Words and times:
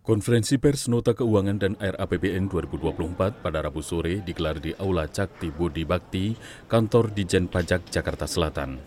Konferensi 0.00 0.56
pers 0.56 0.88
Nota 0.88 1.12
Keuangan 1.12 1.60
dan 1.60 1.76
RAPBN 1.76 2.48
2024 2.48 3.44
pada 3.44 3.60
Rabu 3.60 3.84
sore 3.84 4.24
digelar 4.24 4.56
di 4.56 4.72
Aula 4.80 5.04
Cakti 5.04 5.52
Budi 5.52 5.84
Bakti, 5.84 6.32
kantor 6.72 7.12
Dijen 7.12 7.52
Pajak 7.52 7.92
Jakarta 7.92 8.24
Selatan. 8.24 8.80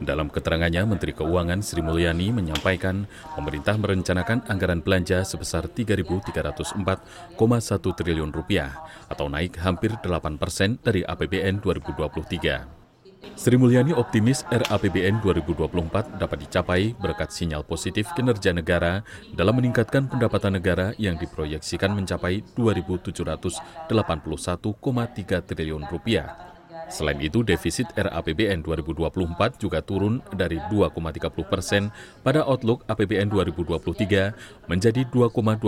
Dalam 0.00 0.32
keterangannya, 0.32 0.88
Menteri 0.88 1.12
Keuangan 1.12 1.60
Sri 1.60 1.84
Mulyani 1.84 2.32
menyampaikan 2.32 3.04
pemerintah 3.36 3.76
merencanakan 3.76 4.48
anggaran 4.48 4.80
belanja 4.80 5.20
sebesar 5.20 5.68
3.304,1 5.68 7.36
triliun 7.84 8.32
rupiah 8.32 8.72
atau 9.12 9.28
naik 9.28 9.60
hampir 9.60 10.00
8 10.00 10.40
persen 10.40 10.80
dari 10.80 11.04
APBN 11.04 11.60
2023. 11.60 12.83
Sri 13.32 13.56
Mulyani 13.56 13.96
optimis 13.96 14.44
RAPBN 14.52 15.24
2024 15.24 16.20
dapat 16.20 16.38
dicapai 16.44 16.92
berkat 17.00 17.32
sinyal 17.32 17.64
positif 17.64 18.12
kinerja 18.12 18.52
negara 18.52 19.00
dalam 19.32 19.56
meningkatkan 19.56 20.04
pendapatan 20.04 20.60
negara 20.60 20.92
yang 21.00 21.16
diproyeksikan 21.16 21.96
mencapai 21.96 22.44
2.781,3 22.52 25.48
triliun 25.48 25.88
rupiah. 25.88 26.52
Selain 26.92 27.16
itu, 27.16 27.40
defisit 27.40 27.88
RAPBN 27.96 28.60
2024 28.60 29.56
juga 29.56 29.80
turun 29.80 30.20
dari 30.36 30.60
2,30 30.68 31.48
persen 31.48 31.88
pada 32.20 32.44
Outlook 32.44 32.84
APBN 32.84 33.32
2023 33.32 34.68
menjadi 34.68 35.08
2,29 35.08 35.64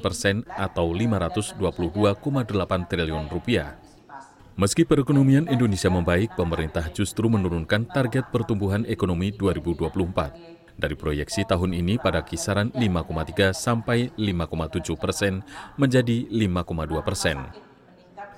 persen 0.00 0.40
atau 0.48 0.88
522,8 0.88 1.60
triliun 2.88 3.28
rupiah. 3.28 3.83
Meski 4.54 4.86
perekonomian 4.86 5.50
Indonesia 5.50 5.90
membaik, 5.90 6.38
pemerintah 6.38 6.86
justru 6.94 7.26
menurunkan 7.26 7.90
target 7.90 8.30
pertumbuhan 8.30 8.86
ekonomi 8.86 9.34
2024 9.34 10.78
dari 10.78 10.94
proyeksi 10.94 11.42
tahun 11.42 11.74
ini 11.74 11.98
pada 11.98 12.22
kisaran 12.22 12.70
5,3 12.70 13.50
sampai 13.50 14.14
5,7 14.14 14.94
persen 14.94 15.42
menjadi 15.74 16.30
5,2 16.30 17.02
persen. 17.02 17.50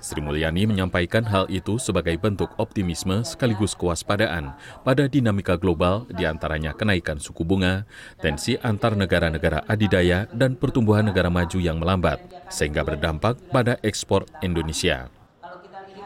Sri 0.01 0.17
Mulyani 0.17 0.65
menyampaikan 0.65 1.21
hal 1.21 1.45
itu 1.53 1.77
sebagai 1.77 2.17
bentuk 2.17 2.49
optimisme 2.57 3.21
sekaligus 3.21 3.77
kewaspadaan 3.77 4.57
pada 4.81 5.05
dinamika 5.05 5.53
global 5.53 6.09
di 6.09 6.25
antaranya 6.25 6.73
kenaikan 6.73 7.21
suku 7.21 7.45
bunga, 7.45 7.85
tensi 8.17 8.57
antar 8.65 8.97
negara-negara 8.97 9.69
adidaya, 9.69 10.25
dan 10.33 10.57
pertumbuhan 10.57 11.05
negara 11.05 11.29
maju 11.29 11.61
yang 11.61 11.77
melambat, 11.77 12.17
sehingga 12.49 12.81
berdampak 12.81 13.37
pada 13.53 13.77
ekspor 13.85 14.25
Indonesia 14.41 15.13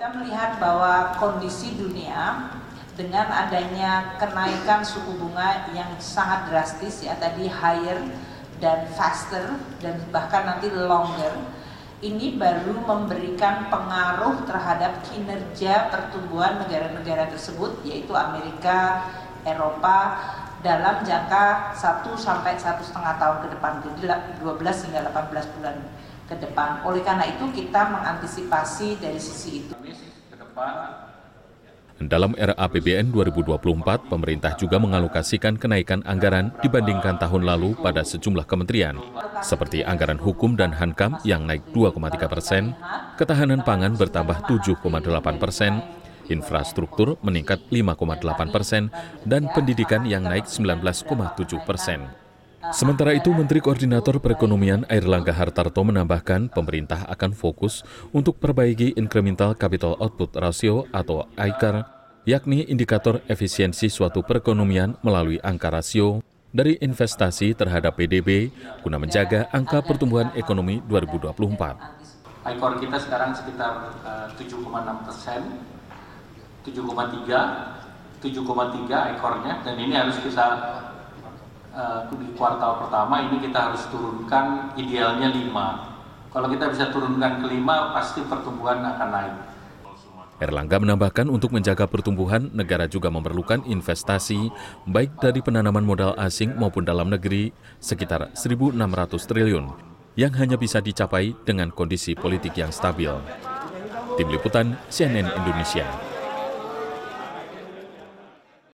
kita 0.02 0.17
melihat 0.17 0.57
bahwa 0.57 1.13
kondisi 1.21 1.77
dunia 1.77 2.49
dengan 2.97 3.30
adanya 3.30 4.17
kenaikan 4.17 4.81
suku 4.81 5.13
bunga 5.13 5.69
yang 5.77 5.93
sangat 6.02 6.49
drastis 6.49 7.05
ya 7.05 7.13
tadi 7.21 7.45
higher 7.45 8.09
dan 8.58 8.89
faster 8.97 9.61
dan 9.77 10.02
bahkan 10.09 10.49
nanti 10.49 10.73
longer 10.73 11.45
ini 12.02 12.33
baru 12.33 12.81
memberikan 12.81 13.69
pengaruh 13.69 14.41
terhadap 14.49 15.05
kinerja 15.05 15.93
pertumbuhan 15.93 16.58
negara-negara 16.65 17.30
tersebut 17.30 17.86
yaitu 17.86 18.17
Amerika, 18.17 19.05
Eropa 19.45 20.17
dalam 20.65 21.05
jangka 21.05 21.77
1 21.77 22.09
sampai 22.17 22.58
satu 22.58 22.81
setengah 22.81 23.21
tahun 23.21 23.38
ke 23.45 23.47
depan 23.53 23.86
jadi 23.86 24.17
12 24.41 24.49
hingga 24.65 25.13
18 25.13 25.53
bulan 25.61 25.77
ke 26.30 26.36
depan. 26.38 26.86
Oleh 26.86 27.02
karena 27.02 27.25
itu 27.30 27.45
kita 27.53 27.89
mengantisipasi 27.89 29.00
dari 29.02 29.19
sisi 29.22 29.66
itu. 29.66 29.73
Dalam 32.02 32.33
era 32.33 32.58
APBN 32.58 33.14
2024, 33.14 34.09
pemerintah 34.09 34.58
juga 34.58 34.81
mengalokasikan 34.81 35.53
kenaikan 35.53 36.02
anggaran 36.09 36.49
dibandingkan 36.66 37.22
tahun 37.22 37.45
lalu 37.45 37.77
pada 37.77 38.02
sejumlah 38.02 38.49
kementerian, 38.49 38.97
seperti 39.45 39.86
anggaran 39.86 40.17
hukum 40.17 40.58
dan 40.58 40.73
hankam 40.73 41.22
yang 41.22 41.45
naik 41.45 41.61
2,3 41.69 42.25
persen, 42.25 42.73
ketahanan 43.22 43.61
pangan 43.61 43.94
bertambah 43.94 44.49
7,8 44.49 45.38
persen, 45.38 45.77
infrastruktur 46.26 47.21
meningkat 47.21 47.61
5,8 47.70 48.49
persen, 48.49 48.89
dan 49.21 49.45
pendidikan 49.53 50.02
yang 50.02 50.26
naik 50.26 50.49
19,7 50.49 51.61
persen. 51.70 52.09
Sementara 52.70 53.17
itu, 53.17 53.33
Menteri 53.33 53.58
Koordinator 53.58 54.22
Perekonomian 54.22 54.86
Airlangga 54.86 55.33
Hartarto 55.33 55.82
menambahkan 55.82 56.54
pemerintah 56.54 57.10
akan 57.10 57.33
fokus 57.33 57.82
untuk 58.14 58.38
perbaiki 58.38 58.94
incremental 59.02 59.58
capital 59.58 59.98
output 59.98 60.30
ratio 60.38 60.86
atau 60.94 61.26
ICAR, 61.33 61.82
yakni 62.30 62.61
indikator 62.70 63.26
efisiensi 63.26 63.89
suatu 63.89 64.21
perekonomian 64.21 64.94
melalui 65.02 65.42
angka 65.42 65.73
rasio 65.73 66.21
dari 66.54 66.77
investasi 66.77 67.58
terhadap 67.58 67.98
PDB 67.98 68.54
guna 68.86 69.02
menjaga 69.02 69.50
angka 69.50 69.82
pertumbuhan 69.82 70.30
ekonomi 70.38 70.86
2024. 70.86 71.33
ICOR 72.45 72.73
kita 72.77 72.98
sekarang 73.02 73.33
sekitar 73.33 73.89
7,6 74.38 74.70
eh, 74.70 74.98
persen, 75.02 75.42
7,3, 76.61 78.21
7,3 78.21 79.17
ICOR-nya, 79.17 79.54
dan 79.66 79.76
ini 79.82 79.94
harus 79.98 80.21
kita 80.21 80.45
uh, 81.76 82.08
di 82.11 82.27
kuartal 82.36 82.86
pertama 82.86 83.27
ini 83.27 83.43
kita 83.43 83.71
harus 83.71 83.83
turunkan 83.92 84.76
idealnya 84.76 85.32
5. 85.32 86.32
Kalau 86.32 86.48
kita 86.48 86.71
bisa 86.71 86.87
turunkan 86.92 87.43
ke 87.43 87.48
5 87.48 87.95
pasti 87.95 88.20
pertumbuhan 88.23 88.80
akan 88.83 89.09
naik. 89.11 89.36
Erlangga 90.42 90.82
menambahkan 90.82 91.30
untuk 91.30 91.54
menjaga 91.54 91.86
pertumbuhan, 91.86 92.49
negara 92.49 92.89
juga 92.89 93.14
memerlukan 93.14 93.61
investasi 93.61 94.49
baik 94.89 95.21
dari 95.21 95.37
penanaman 95.37 95.86
modal 95.86 96.17
asing 96.17 96.58
maupun 96.58 96.82
dalam 96.82 97.14
negeri 97.14 97.54
sekitar 97.77 98.33
1.600 98.33 98.73
triliun 99.21 99.65
yang 100.17 100.33
hanya 100.33 100.58
bisa 100.58 100.82
dicapai 100.82 101.38
dengan 101.45 101.70
kondisi 101.70 102.17
politik 102.17 102.58
yang 102.58 102.73
stabil. 102.73 103.14
Tim 104.17 104.27
Liputan 104.33 104.76
CNN 104.89 105.30
Indonesia 105.30 106.11